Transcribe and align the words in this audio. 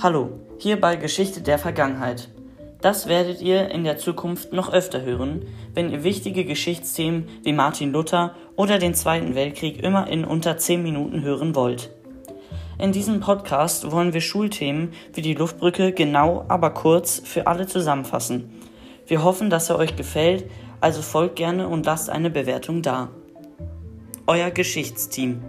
Hallo, 0.00 0.30
hier 0.58 0.80
bei 0.80 0.94
Geschichte 0.94 1.40
der 1.40 1.58
Vergangenheit. 1.58 2.28
Das 2.80 3.08
werdet 3.08 3.42
ihr 3.42 3.68
in 3.72 3.82
der 3.82 3.98
Zukunft 3.98 4.52
noch 4.52 4.72
öfter 4.72 5.02
hören, 5.02 5.46
wenn 5.74 5.90
ihr 5.90 6.04
wichtige 6.04 6.44
Geschichtsthemen 6.44 7.28
wie 7.42 7.52
Martin 7.52 7.90
Luther 7.90 8.36
oder 8.54 8.78
den 8.78 8.94
Zweiten 8.94 9.34
Weltkrieg 9.34 9.82
immer 9.82 10.06
in 10.06 10.24
unter 10.24 10.56
10 10.56 10.84
Minuten 10.84 11.22
hören 11.22 11.56
wollt. 11.56 11.90
In 12.78 12.92
diesem 12.92 13.18
Podcast 13.18 13.90
wollen 13.90 14.12
wir 14.12 14.20
Schulthemen 14.20 14.92
wie 15.14 15.22
die 15.22 15.34
Luftbrücke 15.34 15.90
genau, 15.90 16.44
aber 16.46 16.70
kurz 16.70 17.20
für 17.24 17.48
alle 17.48 17.66
zusammenfassen. 17.66 18.52
Wir 19.08 19.24
hoffen, 19.24 19.50
dass 19.50 19.68
er 19.68 19.78
euch 19.80 19.96
gefällt, 19.96 20.48
also 20.80 21.02
folgt 21.02 21.34
gerne 21.34 21.66
und 21.66 21.86
lasst 21.86 22.08
eine 22.08 22.30
Bewertung 22.30 22.82
da. 22.82 23.08
Euer 24.28 24.52
Geschichtsteam. 24.52 25.42